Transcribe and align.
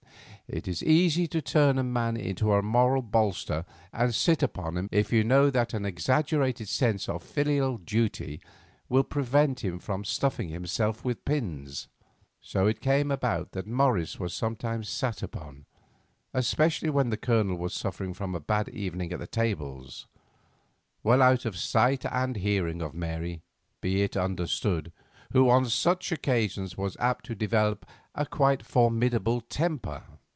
It 0.53 0.67
is 0.67 0.83
easy 0.83 1.27
to 1.27 1.41
turn 1.41 1.77
a 1.77 1.83
man 1.83 2.17
into 2.17 2.51
a 2.51 2.61
moral 2.61 3.01
bolster 3.01 3.63
and 3.93 4.13
sit 4.13 4.43
upon 4.43 4.75
him 4.75 4.89
if 4.91 5.09
you 5.13 5.23
know 5.23 5.49
that 5.49 5.73
an 5.73 5.85
exaggerated 5.85 6.67
sense 6.67 7.07
of 7.07 7.23
filial 7.23 7.77
duty 7.77 8.41
will 8.89 9.05
prevent 9.05 9.63
him 9.63 9.79
from 9.79 10.03
stuffing 10.03 10.49
himself 10.49 11.05
with 11.05 11.23
pins. 11.23 11.87
So 12.41 12.67
it 12.67 12.81
came 12.81 13.11
about 13.11 13.53
that 13.53 13.65
Morris 13.65 14.19
was 14.19 14.33
sometimes 14.33 14.89
sat 14.89 15.23
upon, 15.23 15.67
especially 16.33 16.89
when 16.89 17.11
the 17.11 17.15
Colonel 17.15 17.55
was 17.55 17.73
suffering 17.73 18.13
from 18.13 18.35
a 18.35 18.41
bad 18.41 18.67
evening 18.67 19.13
at 19.13 19.19
the 19.19 19.27
tables; 19.27 20.05
well 21.01 21.21
out 21.21 21.45
of 21.45 21.55
sight 21.55 22.05
and 22.05 22.35
hearing 22.35 22.81
of 22.81 22.93
Mary, 22.93 23.41
be 23.79 24.01
it 24.01 24.17
understood, 24.17 24.91
who 25.31 25.47
on 25.49 25.63
such 25.69 26.11
occasions 26.11 26.77
was 26.77 26.97
apt 26.99 27.25
to 27.27 27.35
develop 27.35 27.85
a 28.13 28.25
quite 28.25 28.63
formidable 28.65 29.39
temper. 29.39 30.03